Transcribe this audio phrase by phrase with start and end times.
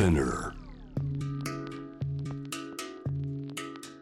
[0.00, 0.54] Spinner.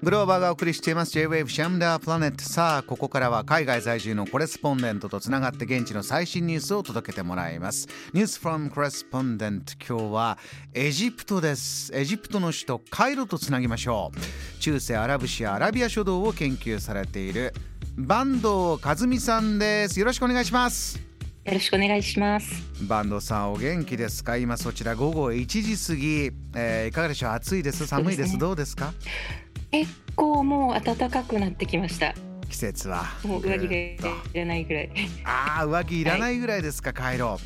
[0.01, 1.11] グローバーがお送りしています。
[1.11, 7.89] J-Wave シャムダープラネットさあここからは海外在住のコレスポンデントとつながって現地の最新ニュースを届けてもらいます。
[8.13, 10.39] ニュース from コレスポンデント今日は
[10.73, 11.91] エジプトです。
[11.93, 14.61] エジプトの首都カイロとつなぎましょう。
[14.61, 17.53] 中世アラブシアアラビア諸島を研究されている
[17.97, 19.99] 坂東和美さんです。
[19.99, 21.08] よろしくお願いします。
[21.49, 22.63] よろしくお願いします。
[22.87, 24.37] 坂東さんお元気ですか？
[24.37, 27.31] 今そちら午後1時過ぎ、えーいかがでしょう？
[27.31, 27.87] 暑いです？
[27.87, 28.35] 寒いです？
[28.35, 28.93] ねどうですか？
[29.71, 32.13] 結構もう暖かくなってきました。
[32.51, 33.05] 季節は。
[33.25, 33.97] もう上着がい
[34.35, 34.91] らないぐらい。
[35.25, 37.39] ああ上着いらないぐらいですか、カイロ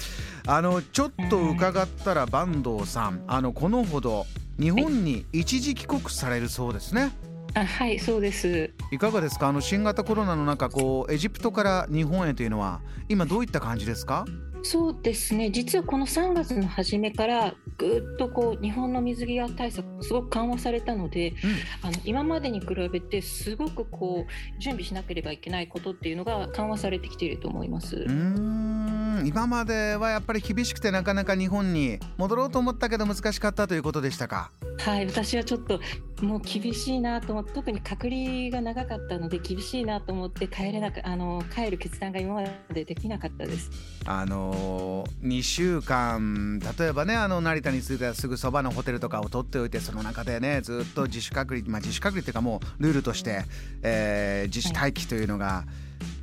[0.48, 4.26] あのちょっと伺ったら坂東さんあのこのほど
[4.58, 7.12] 日本に一時帰国されるそうですね
[7.54, 8.70] あ、はい、そうです。
[8.90, 9.48] いかがですか？
[9.48, 14.24] あの新型コロナの中こうエジプトから日本へというのは今どういった感じですか？
[14.64, 15.50] そうですね。
[15.50, 21.34] 実はこの3月の初めからぐっとこう日本の水際対策すごく緩和されたので、
[21.82, 27.96] あの今までに比べてすごくこう準備しなければいけないことっていうのが緩和されてきていると思います。
[27.96, 34.52] うーん今まではやっぱり厳しくてなかなか日本に戻ろうと思ったけど難しかったということでしたか？
[34.78, 35.80] はい、私はちょっと
[36.22, 43.70] もう厳しいなと思って特に隔離が長かったので厳しいなと思って帰れなくあの帰る決断が今までできなかったです。
[44.06, 53.42] あの2週間例えばねあの成田に着いたらすぐそばのホテルとかを取っておいてその中でねずっと自主隔離まあ自主隔離っていうかもうルールとして、
[53.82, 55.64] えー自主待機というのが、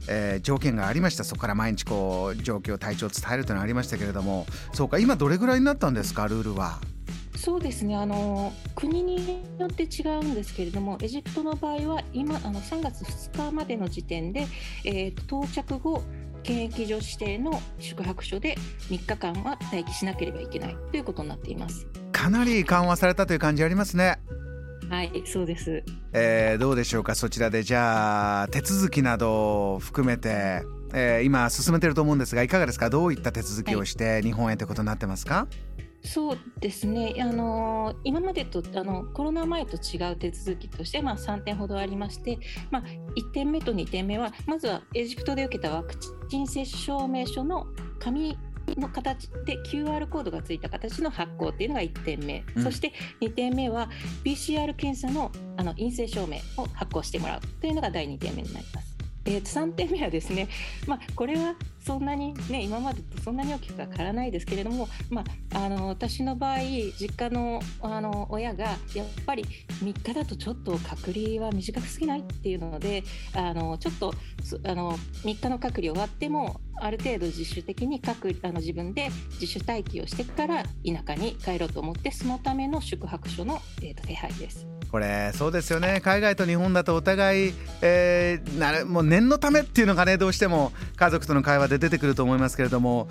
[0.07, 6.79] えー条件がありましたそこから毎日こう状況体調を伝えるというのがありましたけれどもそうか今どれぐらいになったんですかルールは？
[7.39, 14.45] そうですねあの国によって違うんですけれどもエジプトの場合は今あの3月2日までの時点で、
[14.83, 16.03] えー到着後
[16.43, 18.55] 検疫所指定の宿泊所で
[18.89, 21.85] 3日間は待機しなければいけないということになっています。
[22.11, 24.19] かなり緩和されたという感じありますね。
[24.89, 25.83] はい、そうです。
[26.13, 27.15] えーどうでしょうか？
[27.15, 30.63] そちらでじゃあ手続きなどを含めて、
[30.93, 32.89] えー今進めてると思うんですがいかがですか？
[32.89, 35.47] どういった手続きをして日本へということになってますか、
[36.03, 42.39] そうですね、あの今までとあのコロナ前と違う手続きとして、まあ、3点ほどありまして、
[42.71, 42.83] まあ、
[43.17, 45.93] 1点目と2点目は、まずはエジプトで受けたワク
[46.29, 47.67] チン接種証明書の
[47.99, 48.37] 紙
[48.77, 52.63] の形で QR コードがついた形の発行っていうのが1点目、うん。
[52.63, 53.89] そして2点目は
[54.23, 58.89] PCR 検査のあの陰性証明を発行してもらうというのが第2点目になります。
[59.25, 60.47] えー、と3点目はですね、
[60.87, 61.55] まあ、これは
[61.89, 65.23] そんなにね今までとそんなに大きくは変わらないですけれども、ま
[65.55, 66.59] あ、あの私の場合
[66.99, 69.43] 実家のあの親がやっぱり
[69.83, 74.13] 3日だとちょっと隔離は短すぎないっていうのであのちょっと
[74.65, 79.09] あの3日の隔離終わってもある程度自主的に隔あの自分で
[79.41, 80.69] 自主待機をしてから田
[81.07, 84.67] 舎に帰ろうと思ってそのための宿泊所の、えー、と手配です。
[84.91, 93.07] これそうですよね海外と日本だとお互い、えーなるもう念のためっていうのがねどうしても家族との会話で出てくると思いますけれども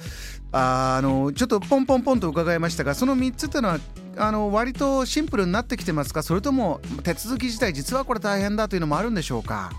[0.52, 3.78] あのちょっとポンポンポンと伺いましたがその3つっていうのは
[4.16, 6.22] あの割とシンプルになってきてますか？
[6.22, 9.70] それとも手続き自体実はこれ大変だというのもあるんでしょうか？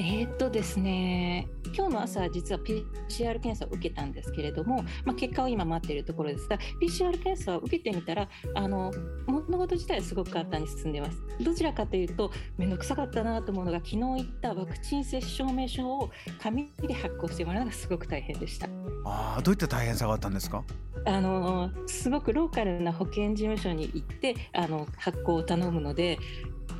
[0.00, 8.92] えーっとですね、今日の朝、実は PCR 検査を受けたんですけれども、まあ、結果を今待っているところですが、PCR 検査を受けてみたら、あの
[9.26, 11.20] 物事自体はすごく簡単に進んでいます。
[11.40, 16.10] どちらかというと、面倒くさかったなと思うのが、昨日言ったワクチン接種証明書を
[16.40, 18.68] 紙で発行してもらうのがすごく大変でした。
[19.04, 20.62] あーどういった大変さがあったんですか？
[21.06, 26.18] あのすごくローカルな保健事務所に行ってあの発行を頼むので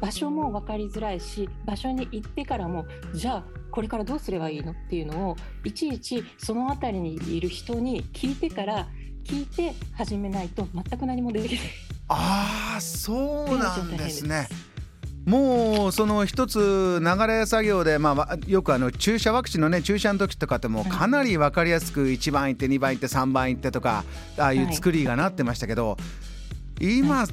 [0.00, 4.72] 場所も分かりづらいし場所に行ってからもじゃあこれからどうすればいいの？
[4.72, 8.88] っていうのをいちいちその辺りにいる人に聞いてから
[9.24, 11.64] 聞いて始めないと全く何もできない。
[12.08, 14.48] ああそうなんですね。
[15.26, 24.04] もうその一つ流れ作業で、まあわ、よくあの注射ワクチンのね注射の時とかってもうかなり分かりやすく1番いって2番いって3番いってとか
[24.38, 25.98] ああいう作りがなってましたけど、
[26.80, 27.26] 今、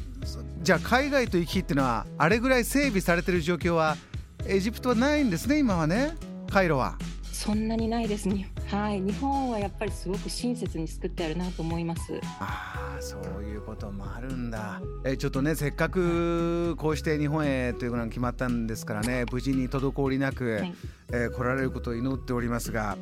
[0.61, 3.97] じゃあ海外と行き来っていうのはあれぐらい整備されてる状況は
[4.47, 6.15] エジプトはないんですね今はね
[6.49, 6.97] カイロは。
[7.31, 8.49] そんなにないですね。
[8.67, 12.19] はい、日本はやっぱりすごく親切に作ってあるなと思います。
[12.39, 20.73] ああそういうこともあるんだえちょっとねせっかくこうして日本へというのが決まったんですからね無事に滞りなく、はい
[21.11, 22.97] えー来られることを祈っておりますが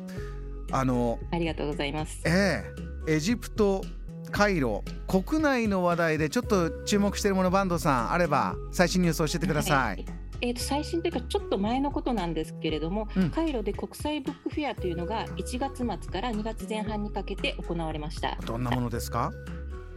[0.72, 2.20] あのありがとうございます。
[2.26, 2.64] え
[3.08, 3.84] えエジプト
[4.34, 10.04] カイロ国内の話題でちょっと注目しているものバンドさんあれば最新ニュースを教えてください。
[10.40, 18.36] えー、と最新というかちょっと前のことなんですけれども、うんカイロで国際ブックフェアというのが1月末から2月前半にかけて行われました。
[18.44, 19.30] どんなものですか？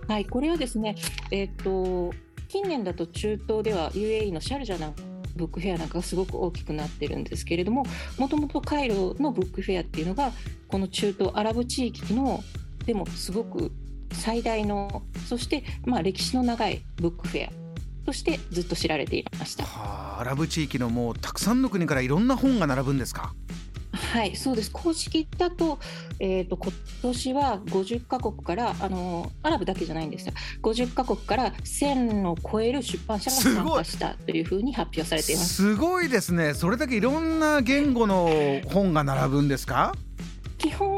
[0.07, 0.94] はい、これはですね、
[1.31, 2.13] えっ、と
[2.48, 4.94] 近年だと中東では UAE のシャルジャな
[5.36, 7.86] ブックフェアなんかがすごく大きくなってるんですけれども
[8.19, 10.31] もともとカイロのブックフェアっていうのが
[10.68, 12.44] この中東アラブ地域の
[12.86, 13.72] でもすごく
[14.12, 17.51] 最大のそしてまあ歴史の長いブックフェア
[18.06, 19.65] としてずっと知られていました。
[19.65, 23.33] はあ、アラブ地域のもうたくさんの国からいろんな本が並ぶんですか？
[23.92, 24.71] はい、そうです。
[24.71, 25.80] 公式だと、
[26.19, 26.71] えっ、と、今
[27.01, 30.33] 年は50カ国から、あの、アラブだけじゃないんですよ。
[30.62, 35.53] 50カ国から1000を超える出版社が参加したというふうに発表されています。
[35.56, 38.30] すごいですねそれだけいろんな言語の
[38.68, 39.94] 本が並ぶんですか？
[40.57, 40.97] 基本はあ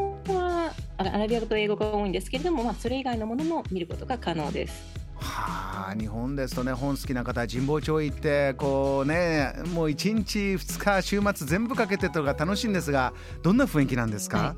[0.99, 4.99] アラビア語と英語が多いんですけれども、まあ、それ以外のものも見ることが可能です。
[5.15, 13.13] はあ日本ですとね本好きな方神保町行ってこうねもう1日2日週末全部かけてとか楽しいんですが
[13.43, 14.55] どんな雰囲気なんですか、は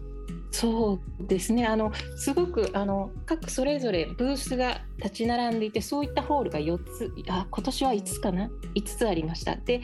[0.52, 1.66] そうですね。
[1.66, 9.56] あのすごくあの各それぞれブースが立ち並んでいて、そういったホールが4つ、あ今年は5つかな、5つありました。
[9.56, 9.82] で、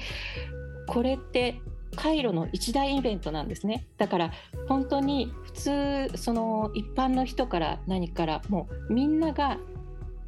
[0.88, 1.62] これって
[1.96, 3.88] カイロの一大イベントなんですね。
[3.98, 4.32] だから
[4.68, 9.58] 本当に普通その一般の人から何からもうみんなが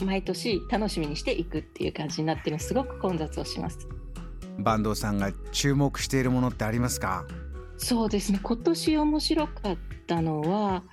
[0.03, 3.87] 毎年楽しみにしていくっていう感じになってるのすごく混雑をします。
[4.57, 7.25] 坂東さんが注目しているものってありますか？
[7.77, 10.83] そうですね今年面白かったのは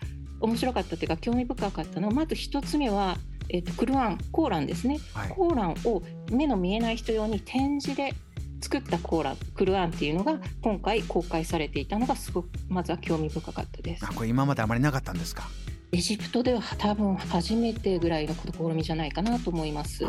[0.41, 3.17] 面白かったというか興味深かったのはまず一つ目は、
[3.49, 8.15] えっとクルアンコーランですね、はいコーランを目の見えない人用に展示で
[8.61, 14.05] 作ったコーランクルアンっていうのが今回公開されていたのがすごくまずは興味深かったです。
[14.05, 15.49] あこれ今まであまりなかったんですか？
[15.93, 20.05] エジプトでは多分初めてぐらいの試みじゃないかなと思います。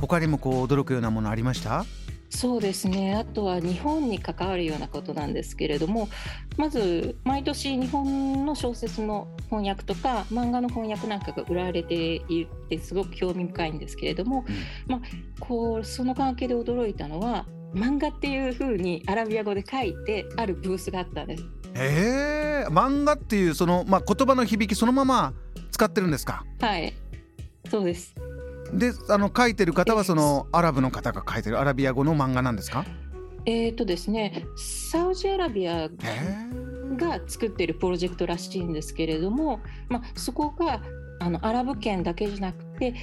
[0.00, 1.84] 他にもこう驚くようなものありました？
[2.34, 3.14] そうですね。
[3.14, 6.08] あとは日本に関わるようなことなんですけれども
[6.56, 14.44] まず毎年日本の小説の翻訳とか漫画の翻訳なんかが売られていてすごく興味深いんですけれども、
[14.88, 15.00] まあ、
[15.40, 21.44] こうその関係で驚いたのは漫画っていう風にアラビア語で書いてあるブースがあったんです。
[21.74, 22.66] へえ。
[22.70, 25.32] 漫画っていうその、まあ、言葉の響きそのまま
[25.70, 26.44] 使ってるんですか？
[26.60, 26.92] はい。
[27.70, 28.14] そうです
[28.72, 32.84] であの書いてる方はそのアラブの方が書いてるアラビア語の漫画なんですか？
[33.44, 35.88] えーとですね、サウジアラビア
[36.96, 40.80] が作っているプロジェクトらしいんですけれども、まあ、そこが
[41.18, 42.94] あのアラブ圏だけじゃなくて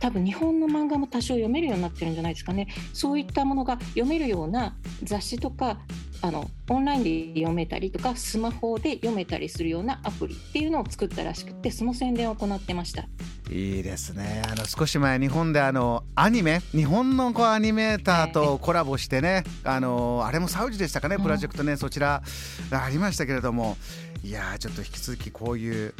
[0.00, 2.68] 多分日本の漫画も多少読めるようになってるんじゃないですかね。
[2.92, 5.78] そういったものが読めるような雑誌とか
[6.22, 13.06] あのオンラインで読めたりとかスマホで読めたりするようなアプリっていうのを作ったらしくてその宣伝を行ってました。
[13.50, 14.42] いいですね。
[14.50, 21.22] あの少し前日本であのアニメ日本のこうアニメーターとコラボしてね、あのあれもサウジでしたかねうん。
[21.22, 22.22] プロジェクトね、そちら
[22.70, 23.76] ありましたけれども。
[24.22, 25.94] いやーちょっと引き続きこういう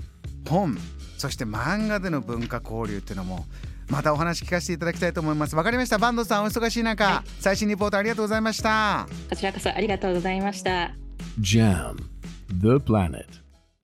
[0.48, 0.76] 本
[1.16, 3.44] そして漫画での文化交流っていうのも
[3.88, 5.54] またお話聞かせていただきたいと思います。
[5.54, 5.98] わかりました。
[5.98, 9.06] バンドさんお忙しい中、は最新リポートありがとうございました。
[9.30, 10.92] こちらこそありがとうございました。
[11.40, 11.96] Jam,
[12.48, 13.45] the planet.